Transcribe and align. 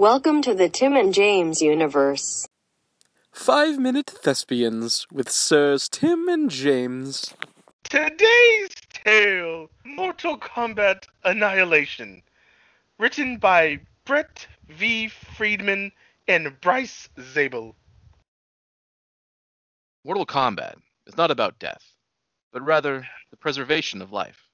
Welcome 0.00 0.40
to 0.44 0.54
the 0.54 0.70
Tim 0.70 0.96
and 0.96 1.12
James 1.12 1.60
universe. 1.60 2.48
Five 3.32 3.78
Minute 3.78 4.06
Thespians 4.08 5.06
with 5.12 5.28
Sirs 5.28 5.90
Tim 5.90 6.26
and 6.26 6.48
James. 6.48 7.34
Today's 7.84 8.70
tale 9.04 9.68
Mortal 9.84 10.38
Kombat 10.38 11.04
Annihilation. 11.22 12.22
Written 12.98 13.36
by 13.36 13.80
Brent 14.06 14.48
V. 14.70 15.08
Friedman 15.08 15.92
and 16.26 16.58
Bryce 16.62 17.10
Zabel. 17.20 17.76
Mortal 20.02 20.24
Kombat 20.24 20.76
is 21.06 21.18
not 21.18 21.30
about 21.30 21.58
death, 21.58 21.92
but 22.54 22.64
rather 22.64 23.06
the 23.30 23.36
preservation 23.36 24.00
of 24.00 24.12
life. 24.12 24.49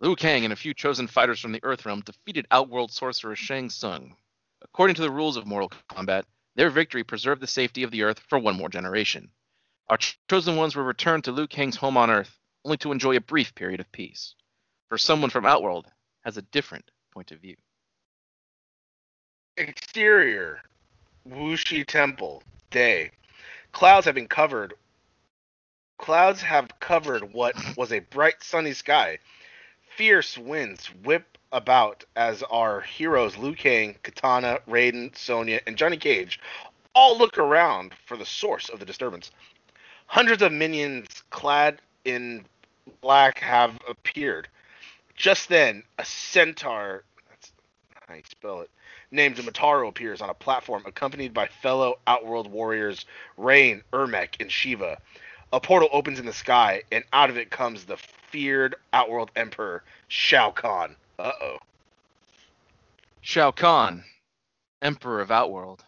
Liu 0.00 0.16
Kang 0.16 0.44
and 0.44 0.52
a 0.52 0.56
few 0.56 0.72
chosen 0.72 1.06
fighters 1.06 1.40
from 1.40 1.52
the 1.52 1.60
Earthrealm 1.60 2.02
defeated 2.02 2.46
Outworld 2.50 2.90
sorcerer 2.90 3.36
Shang 3.36 3.68
Tsung. 3.68 4.16
According 4.62 4.96
to 4.96 5.02
the 5.02 5.10
rules 5.10 5.36
of 5.36 5.46
Mortal 5.46 5.70
Kombat, 5.90 6.24
their 6.54 6.70
victory 6.70 7.04
preserved 7.04 7.42
the 7.42 7.46
safety 7.46 7.82
of 7.82 7.90
the 7.90 8.02
Earth 8.02 8.18
for 8.28 8.38
one 8.38 8.56
more 8.56 8.70
generation. 8.70 9.30
Our 9.90 9.98
ch- 9.98 10.18
chosen 10.30 10.56
ones 10.56 10.74
were 10.74 10.84
returned 10.84 11.24
to 11.24 11.32
Liu 11.32 11.46
Kang's 11.46 11.76
home 11.76 11.98
on 11.98 12.10
Earth, 12.10 12.38
only 12.64 12.78
to 12.78 12.92
enjoy 12.92 13.16
a 13.16 13.20
brief 13.20 13.54
period 13.54 13.80
of 13.80 13.92
peace. 13.92 14.34
For 14.88 14.96
someone 14.96 15.28
from 15.28 15.44
Outworld 15.44 15.86
has 16.24 16.38
a 16.38 16.42
different 16.42 16.90
point 17.12 17.30
of 17.30 17.40
view. 17.40 17.56
Exterior 19.58 20.62
Wuxi 21.28 21.86
Temple. 21.86 22.42
Day. 22.70 23.10
Clouds 23.72 24.06
have 24.06 24.14
been 24.14 24.28
covered. 24.28 24.74
Clouds 25.98 26.40
have 26.40 26.70
covered 26.80 27.34
what 27.34 27.54
was 27.76 27.92
a 27.92 27.98
bright 27.98 28.42
sunny 28.42 28.72
sky. 28.72 29.18
Fierce 30.00 30.38
winds 30.38 30.86
whip 31.04 31.36
about 31.52 32.04
as 32.16 32.42
our 32.44 32.80
heroes 32.80 33.36
Liu 33.36 33.54
Kang, 33.54 33.96
Katana, 34.02 34.58
Raiden, 34.66 35.14
Sonya, 35.14 35.60
and 35.66 35.76
Johnny 35.76 35.98
Cage 35.98 36.40
all 36.94 37.18
look 37.18 37.36
around 37.36 37.92
for 38.06 38.16
the 38.16 38.24
source 38.24 38.70
of 38.70 38.78
the 38.78 38.86
disturbance. 38.86 39.30
Hundreds 40.06 40.40
of 40.40 40.52
minions 40.52 41.22
clad 41.28 41.82
in 42.06 42.46
black 43.02 43.40
have 43.40 43.78
appeared. 43.86 44.48
Just 45.16 45.50
then, 45.50 45.82
a 45.98 46.04
centaur, 46.06 47.04
that's 47.28 47.52
how 48.08 48.14
you 48.14 48.22
spell 48.24 48.62
it, 48.62 48.70
named 49.10 49.36
Motaro 49.36 49.86
appears 49.86 50.22
on 50.22 50.30
a 50.30 50.34
platform 50.34 50.82
accompanied 50.86 51.34
by 51.34 51.46
fellow 51.46 51.98
Outworld 52.06 52.50
warriors 52.50 53.04
Rain, 53.36 53.82
Ermac, 53.92 54.40
and 54.40 54.48
Sheeva. 54.48 54.96
A 55.52 55.60
portal 55.60 55.90
opens 55.92 56.18
in 56.18 56.24
the 56.24 56.32
sky, 56.32 56.84
and 56.90 57.04
out 57.12 57.28
of 57.28 57.36
it 57.36 57.50
comes 57.50 57.84
the 57.84 57.98
feared 58.30 58.76
Outworld 58.92 59.30
Emperor, 59.36 59.82
Shao 60.08 60.50
Kahn. 60.50 60.96
Uh 61.18 61.32
oh. 61.40 61.58
Shao 63.20 63.50
Kahn, 63.50 64.04
Emperor 64.80 65.20
of 65.20 65.30
Outworld. 65.30 65.84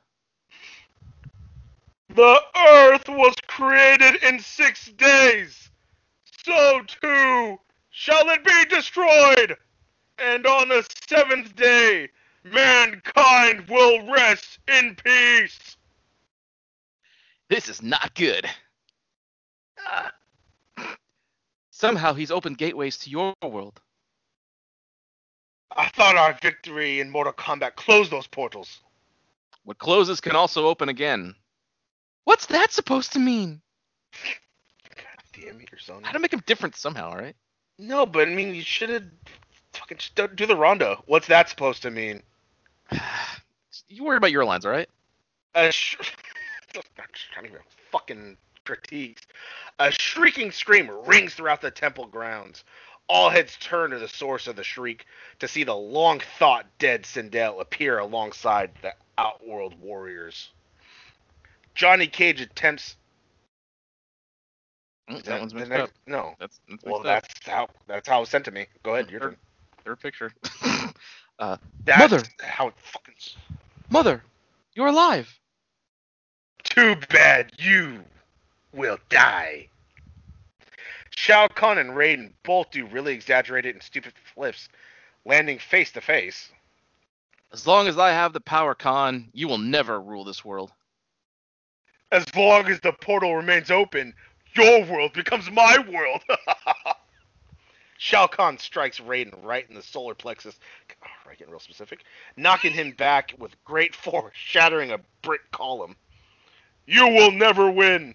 The 2.15 2.41
earth 2.69 3.09
was 3.09 3.35
created 3.47 4.23
in 4.23 4.39
six 4.39 4.87
days. 4.87 5.71
So 6.45 6.83
too 6.87 7.59
shall 7.91 8.29
it 8.31 8.45
be 8.45 8.65
destroyed. 8.69 9.57
And 10.19 10.47
on 10.47 10.69
the 10.69 10.87
seventh 11.09 11.57
day, 11.57 12.09
mankind 12.45 13.67
will 13.69 14.11
rest 14.13 14.59
in 14.69 14.97
peace. 15.03 15.77
This 17.49 17.69
is 17.69 17.83
not 17.83 18.15
good. 18.15 18.47
Somehow 21.83 22.15
he's 22.15 22.31
opened 22.31 22.59
gateways 22.59 22.97
to 22.99 23.11
your 23.11 23.35
world. 23.43 23.81
I 25.77 25.89
thought 25.89 26.15
our 26.17 26.39
victory 26.41 27.01
in 27.01 27.11
Mortal 27.11 27.33
Kombat 27.33 27.75
closed 27.75 28.13
those 28.13 28.29
portals. 28.29 28.79
What 29.65 29.79
closes 29.79 30.21
can 30.21 30.37
also 30.37 30.69
open 30.69 30.89
again. 30.89 31.35
What's 32.23 32.47
that 32.47 32.71
supposed 32.71 33.15
to 33.15 33.19
mean? 33.19 33.61
God 34.95 35.07
damn 35.33 35.61
it, 35.61 35.73
your 35.73 35.81
son. 35.81 36.05
I 36.05 36.07
had 36.07 36.13
to 36.13 36.21
make 36.21 36.33
him 36.33 36.45
different 36.47 36.77
somehow, 36.77 37.17
right? 37.17 37.35
No, 37.81 38.07
but 38.07 38.29
I 38.29 38.31
mean, 38.31 38.55
you 38.55 38.63
should 38.63 38.91
have 38.91 39.03
fucking 39.73 39.99
just 39.99 40.15
don't 40.15 40.37
the 40.37 40.55
rondo. 40.55 41.03
What's 41.07 41.27
that 41.27 41.49
supposed 41.49 41.83
to 41.83 41.91
mean? 41.91 42.23
you 43.89 44.05
worry 44.05 44.19
about 44.19 44.31
your 44.31 44.45
lines, 44.45 44.65
all 44.65 44.71
right? 44.71 44.89
Uh, 45.57 45.63
A 45.63 45.73
sh- 45.73 45.97
not 46.77 47.45
even 47.45 47.59
fucking 47.91 48.37
critiques. 48.65 49.23
A 49.79 49.91
shrieking 49.91 50.51
scream 50.53 50.91
rings 51.07 51.35
throughout 51.35 51.61
the 51.61 51.71
temple 51.71 52.07
grounds. 52.07 52.65
All 53.09 53.29
heads 53.31 53.57
turn 53.61 53.91
to 53.91 53.99
the 53.99 54.09
source 54.09 54.47
of 54.47 54.57
the 54.57 54.65
shriek 54.65 55.05
to 55.41 55.49
see 55.49 55.65
the 55.65 55.75
long 55.75 56.21
thought 56.39 56.67
dead 56.79 57.03
Sindel 57.03 57.61
appear 57.61 57.99
alongside 57.99 58.71
the 58.81 58.95
Outworld 59.19 59.79
warriors. 59.81 60.51
Johnny 61.75 62.07
Cage 62.07 62.41
attempts. 62.41 62.97
Mm, 65.11 65.17
Is 65.19 65.23
that 65.25 65.41
one's 65.41 65.55
mixed 65.55 65.71
next- 65.71 65.83
up. 65.83 65.91
No. 66.07 66.35
That's, 66.39 66.61
that's 66.69 66.85
Well, 66.85 67.03
mixed 67.03 67.07
up. 67.11 67.23
that's 67.23 67.47
how 67.47 67.69
that's 67.87 68.09
how 68.09 68.19
it 68.19 68.21
was 68.21 68.29
sent 68.31 68.45
to 68.47 68.51
me. 68.51 68.67
Go 68.83 68.95
ahead, 68.95 69.11
your 69.11 69.21
Third, 69.21 69.29
turn. 69.31 69.37
third 69.85 70.01
picture. 70.01 70.33
That's 71.85 71.99
Mother. 71.99 72.23
how 72.41 72.69
it 72.69 72.75
fucking. 72.77 73.15
Mother, 73.91 74.23
you're 74.75 74.87
alive. 74.87 75.29
Too 76.63 76.95
bad 77.11 77.51
you 77.59 78.05
will 78.73 78.99
die. 79.09 79.69
Shao 81.17 81.49
Kahn 81.49 81.79
and 81.79 81.91
Raiden 81.91 82.33
both 82.43 82.71
do 82.71 82.87
really 82.87 83.15
exaggerated 83.15 83.75
and 83.75 83.83
stupid 83.83 84.15
flips, 84.35 84.69
landing 85.25 85.59
face 85.59 85.93
to 85.93 86.01
face. 86.01 86.51
As 87.53 87.67
long 87.67 87.87
as 87.87 87.99
I 87.99 88.11
have 88.11 88.33
the 88.33 88.41
power, 88.41 88.75
Kahn, 88.75 89.29
you 89.35 89.47
will 89.47 89.59
never 89.59 90.01
rule 90.01 90.25
this 90.25 90.45
world. 90.45 90.73
As 92.11 92.35
long 92.35 92.67
as 92.69 92.81
the 92.81 92.93
portal 92.93 93.37
remains 93.37 93.71
open, 93.71 94.15
your 94.55 94.85
world 94.85 95.13
becomes 95.13 95.51
my 95.51 95.79
world. 95.89 96.23
Shao 97.99 98.27
Kahn 98.27 98.59
strikes 98.59 98.99
Raiden 98.99 99.45
right 99.45 99.65
in 99.69 99.75
the 99.75 99.83
solar 99.83 100.15
plexus. 100.15 100.59
Oh, 101.05 101.07
right, 101.27 101.39
getting 101.39 101.53
real 101.53 101.61
specific. 101.61 102.05
Knocking 102.37 102.73
him 102.73 102.93
back 102.93 103.35
with 103.39 103.63
great 103.65 103.95
force, 103.95 104.35
shattering 104.35 104.91
a 104.91 104.99
brick 105.23 105.43
column. 105.53 105.95
You 106.87 107.07
will 107.07 107.31
never 107.31 107.71
win. 107.71 108.15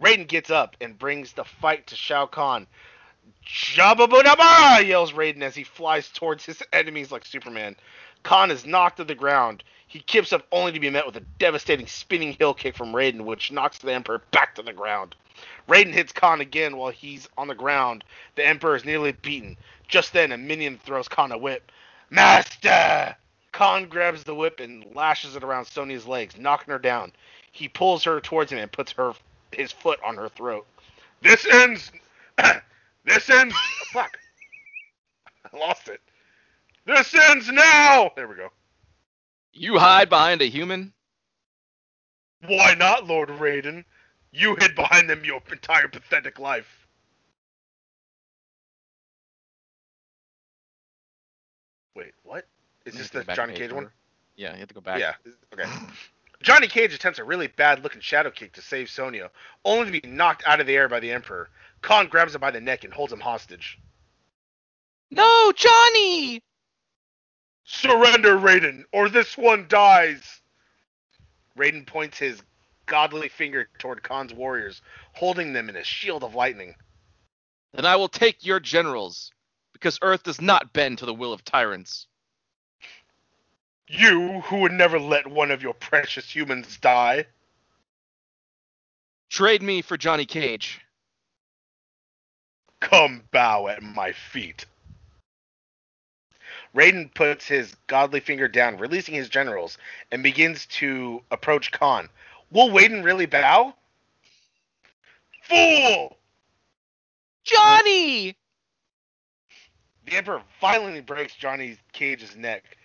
Raiden 0.00 0.28
gets 0.28 0.50
up 0.50 0.76
and 0.80 0.98
brings 0.98 1.32
the 1.32 1.44
fight 1.44 1.86
to 1.86 1.96
Shao 1.96 2.26
Kahn. 2.26 2.66
Jabba 3.46 4.86
yells 4.86 5.12
Raiden 5.12 5.42
as 5.42 5.54
he 5.54 5.64
flies 5.64 6.08
towards 6.08 6.44
his 6.44 6.62
enemies 6.72 7.10
like 7.10 7.24
Superman. 7.24 7.76
Kahn 8.22 8.50
is 8.50 8.66
knocked 8.66 8.98
to 8.98 9.04
the 9.04 9.14
ground. 9.14 9.64
He 9.86 10.00
kips 10.00 10.32
up 10.32 10.46
only 10.52 10.72
to 10.72 10.80
be 10.80 10.90
met 10.90 11.06
with 11.06 11.16
a 11.16 11.24
devastating 11.38 11.86
spinning 11.86 12.32
heel 12.34 12.52
kick 12.52 12.76
from 12.76 12.92
Raiden, 12.92 13.22
which 13.22 13.50
knocks 13.50 13.78
the 13.78 13.92
Emperor 13.92 14.22
back 14.32 14.54
to 14.56 14.62
the 14.62 14.72
ground. 14.72 15.14
Raiden 15.68 15.92
hits 15.92 16.12
Kahn 16.12 16.40
again 16.40 16.76
while 16.76 16.90
he's 16.90 17.28
on 17.38 17.48
the 17.48 17.54
ground. 17.54 18.04
The 18.34 18.46
Emperor 18.46 18.76
is 18.76 18.84
nearly 18.84 19.12
beaten. 19.12 19.56
Just 19.88 20.12
then, 20.12 20.32
a 20.32 20.36
minion 20.36 20.78
throws 20.78 21.08
Kahn 21.08 21.32
a 21.32 21.38
whip. 21.38 21.72
Master! 22.10 23.16
Kahn 23.52 23.88
grabs 23.88 24.24
the 24.24 24.34
whip 24.34 24.60
and 24.60 24.84
lashes 24.94 25.36
it 25.36 25.44
around 25.44 25.64
Sonya's 25.64 26.06
legs, 26.06 26.36
knocking 26.36 26.72
her 26.72 26.78
down. 26.78 27.12
He 27.52 27.68
pulls 27.68 28.04
her 28.04 28.20
towards 28.20 28.52
him 28.52 28.58
and 28.58 28.70
puts 28.70 28.92
her 28.92 29.14
his 29.52 29.72
foot 29.72 29.98
on 30.04 30.16
her 30.16 30.28
throat. 30.28 30.66
This 31.22 31.46
ends. 31.46 31.90
this 33.04 33.30
ends. 33.30 33.54
Fuck. 33.92 34.18
I 35.52 35.56
lost 35.56 35.88
it. 35.88 36.00
This 36.84 37.14
ends 37.14 37.50
now. 37.50 38.10
There 38.14 38.28
we 38.28 38.36
go. 38.36 38.48
You 39.52 39.78
hide 39.78 40.08
behind 40.08 40.42
a 40.42 40.46
human? 40.46 40.92
Why 42.46 42.74
not, 42.74 43.06
Lord 43.06 43.28
Raiden? 43.30 43.84
You 44.32 44.54
hid 44.56 44.74
behind 44.74 45.08
them 45.08 45.24
your 45.24 45.40
entire 45.50 45.88
pathetic 45.88 46.38
life. 46.38 46.86
Wait, 51.94 52.12
what? 52.22 52.46
Is 52.84 52.94
this 52.94 53.02
have 53.02 53.10
to 53.10 53.18
go 53.18 53.24
the 53.24 53.34
Johnny 53.34 53.54
Cage 53.54 53.72
one? 53.72 53.90
Yeah, 54.36 54.52
you 54.52 54.58
have 54.58 54.68
to 54.68 54.74
go 54.74 54.82
back. 54.82 55.00
Yeah. 55.00 55.14
Okay. 55.54 55.64
Johnny 56.42 56.68
Cage 56.68 56.92
attempts 56.94 57.18
a 57.18 57.24
really 57.24 57.46
bad 57.46 57.82
looking 57.82 58.00
shadow 58.00 58.30
kick 58.30 58.52
to 58.52 58.62
save 58.62 58.90
Sonya, 58.90 59.30
only 59.64 59.90
to 59.90 60.00
be 60.00 60.08
knocked 60.08 60.42
out 60.46 60.60
of 60.60 60.66
the 60.66 60.76
air 60.76 60.88
by 60.88 61.00
the 61.00 61.12
Emperor. 61.12 61.48
Kahn 61.82 62.08
grabs 62.08 62.34
him 62.34 62.40
by 62.40 62.50
the 62.50 62.60
neck 62.60 62.84
and 62.84 62.92
holds 62.92 63.12
him 63.12 63.20
hostage. 63.20 63.78
No, 65.10 65.52
Johnny! 65.54 66.42
Surrender, 67.64 68.36
Raiden, 68.36 68.84
or 68.92 69.08
this 69.08 69.36
one 69.36 69.66
dies. 69.68 70.40
Raiden 71.56 71.86
points 71.86 72.18
his 72.18 72.42
godly 72.86 73.28
finger 73.28 73.68
toward 73.78 74.02
Kahn's 74.02 74.32
warriors, 74.32 74.82
holding 75.12 75.52
them 75.52 75.68
in 75.68 75.76
a 75.76 75.84
shield 75.84 76.22
of 76.22 76.34
lightning. 76.34 76.74
Then 77.72 77.86
I 77.86 77.96
will 77.96 78.08
take 78.08 78.44
your 78.44 78.60
generals, 78.60 79.32
because 79.72 79.98
Earth 80.02 80.22
does 80.22 80.40
not 80.40 80.72
bend 80.72 80.98
to 80.98 81.06
the 81.06 81.14
will 81.14 81.32
of 81.32 81.44
tyrants. 81.44 82.06
You, 83.88 84.40
who 84.42 84.58
would 84.60 84.72
never 84.72 84.98
let 84.98 85.26
one 85.26 85.50
of 85.50 85.62
your 85.62 85.74
precious 85.74 86.34
humans 86.34 86.76
die. 86.78 87.26
Trade 89.30 89.62
me 89.62 89.82
for 89.82 89.96
Johnny 89.96 90.26
Cage. 90.26 90.80
Come 92.80 93.22
bow 93.30 93.68
at 93.68 93.82
my 93.82 94.12
feet. 94.12 94.66
Raiden 96.74 97.12
puts 97.14 97.46
his 97.46 97.74
godly 97.86 98.20
finger 98.20 98.48
down, 98.48 98.76
releasing 98.76 99.14
his 99.14 99.28
generals, 99.28 99.78
and 100.12 100.22
begins 100.22 100.66
to 100.66 101.22
approach 101.30 101.72
Kahn. 101.72 102.08
Will 102.50 102.68
Raiden 102.68 103.02
really 103.02 103.26
bow? 103.26 103.74
Fool! 105.42 106.18
Johnny! 107.44 108.36
The 110.04 110.16
Emperor 110.16 110.42
violently 110.60 111.00
breaks 111.00 111.34
Johnny 111.34 111.78
Cage's 111.92 112.36
neck. 112.36 112.75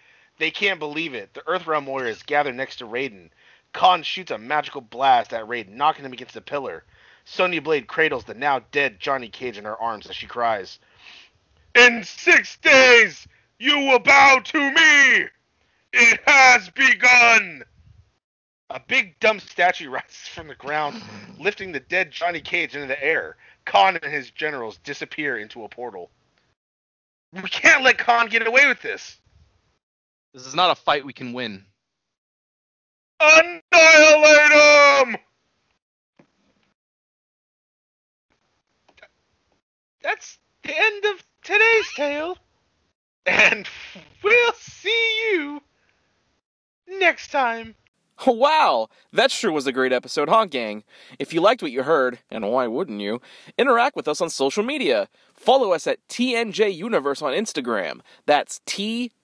They 0.41 0.49
can't 0.49 0.79
believe 0.79 1.13
it. 1.13 1.35
The 1.35 1.41
Earthrealm 1.41 1.85
warriors 1.85 2.23
gather 2.23 2.51
next 2.51 2.77
to 2.77 2.87
Raiden. 2.87 3.29
Kahn 3.73 4.01
shoots 4.01 4.31
a 4.31 4.39
magical 4.39 4.81
blast 4.81 5.33
at 5.33 5.45
Raiden, 5.45 5.75
knocking 5.75 6.03
him 6.03 6.13
against 6.13 6.35
a 6.35 6.41
pillar. 6.41 6.83
Sonya 7.25 7.61
Blade 7.61 7.85
cradles 7.85 8.23
the 8.23 8.33
now 8.33 8.61
dead 8.71 8.99
Johnny 8.99 9.29
Cage 9.29 9.59
in 9.59 9.65
her 9.65 9.77
arms 9.77 10.07
as 10.07 10.15
she 10.15 10.25
cries, 10.25 10.79
In 11.75 12.03
six 12.03 12.57
days, 12.57 13.27
you 13.59 13.77
will 13.81 13.99
bow 13.99 14.41
to 14.43 14.71
me! 14.71 15.27
It 15.93 16.19
has 16.25 16.71
begun! 16.71 17.63
A 18.71 18.79
big 18.79 19.19
dumb 19.19 19.39
statue 19.39 19.89
rises 19.91 20.27
from 20.27 20.47
the 20.47 20.55
ground, 20.55 21.03
lifting 21.37 21.71
the 21.71 21.81
dead 21.81 22.09
Johnny 22.09 22.41
Cage 22.41 22.73
into 22.73 22.87
the 22.87 23.03
air. 23.03 23.37
Kahn 23.65 23.99
and 24.01 24.11
his 24.11 24.31
generals 24.31 24.77
disappear 24.77 25.37
into 25.37 25.65
a 25.65 25.69
portal. 25.69 26.09
We 27.31 27.47
can't 27.47 27.83
let 27.83 27.99
Kahn 27.99 28.27
get 28.27 28.47
away 28.47 28.65
with 28.65 28.81
this. 28.81 29.19
This 30.33 30.45
is 30.45 30.55
not 30.55 30.71
a 30.71 30.75
fight 30.75 31.05
we 31.05 31.13
can 31.13 31.33
win. 31.33 31.65
Annihilate 33.19 34.51
him! 34.51 35.17
That's 40.01 40.39
the 40.63 40.79
end 40.79 41.05
of 41.05 41.23
today's 41.43 41.93
tale. 41.95 42.37
And 43.25 43.67
we'll 44.23 44.53
see 44.53 45.31
you 45.31 45.61
next 46.87 47.31
time. 47.31 47.75
Wow, 48.27 48.89
that 49.11 49.31
sure 49.31 49.51
was 49.51 49.65
a 49.65 49.71
great 49.71 49.91
episode, 49.91 50.29
huh, 50.29 50.45
gang? 50.45 50.83
If 51.17 51.33
you 51.33 51.41
liked 51.41 51.63
what 51.63 51.71
you 51.71 51.81
heard, 51.81 52.19
and 52.29 52.47
why 52.51 52.67
wouldn't 52.67 53.01
you, 53.01 53.19
interact 53.57 53.95
with 53.95 54.07
us 54.07 54.21
on 54.21 54.29
social 54.29 54.63
media. 54.63 55.09
Follow 55.33 55.71
us 55.73 55.87
at 55.87 56.07
TNJ 56.07 56.75
Universe 56.75 57.23
on 57.23 57.33
Instagram. 57.33 58.01
That's 58.27 58.61